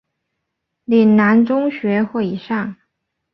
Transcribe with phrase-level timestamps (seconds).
[0.85, 2.75] 岭南中学或以上。